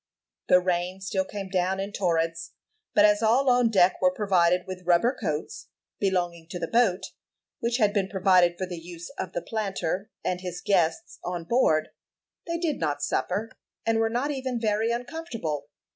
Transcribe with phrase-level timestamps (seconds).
[0.49, 2.53] The rain still came down in torrents;
[2.95, 5.67] but as all on deck were provided with rubber coats,
[5.99, 7.11] belonging to the boat,
[7.59, 11.89] which had been provided for the use of the planter and his guests on board,
[12.47, 13.51] they did not suffer,
[13.85, 15.67] and were not even very uncomfortable.